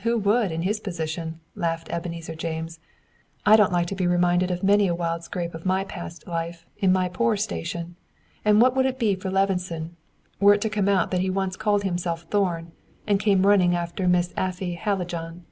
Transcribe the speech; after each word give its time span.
"Who 0.00 0.18
would, 0.18 0.50
in 0.50 0.62
his 0.62 0.80
position?" 0.80 1.38
laughed 1.54 1.88
Ebenezer 1.88 2.34
James. 2.34 2.80
"I 3.46 3.54
don't 3.54 3.70
like 3.70 3.86
to 3.86 3.94
be 3.94 4.08
reminded 4.08 4.50
of 4.50 4.64
many 4.64 4.88
a 4.88 4.94
wild 4.96 5.22
scrape 5.22 5.54
of 5.54 5.64
my 5.64 5.84
past 5.84 6.26
life, 6.26 6.66
in 6.78 6.92
my 6.92 7.08
poor 7.08 7.36
station; 7.36 7.94
and 8.44 8.60
what 8.60 8.74
would 8.74 8.86
it 8.86 8.98
be 8.98 9.14
for 9.14 9.30
Levison, 9.30 9.94
were 10.40 10.54
it 10.54 10.60
to 10.62 10.68
come 10.68 10.88
out 10.88 11.12
that 11.12 11.20
he 11.20 11.30
once 11.30 11.54
called 11.54 11.84
himself 11.84 12.22
Thorn, 12.24 12.72
and 13.06 13.20
came 13.20 13.46
running 13.46 13.76
after 13.76 14.08
Miss 14.08 14.34
Afy 14.36 14.74
Hallijohn?" 14.74 15.44